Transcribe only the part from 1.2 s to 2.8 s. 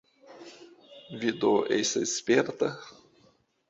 Vi do estas sperta?